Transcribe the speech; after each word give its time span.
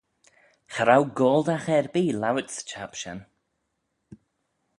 Cha 0.73 0.83
row 0.87 1.03
goaldagh 1.17 1.69
erbee 1.77 2.15
lowit 2.21 2.49
'sy 2.53 2.61
çhapp 2.69 2.93
shen. 2.99 3.19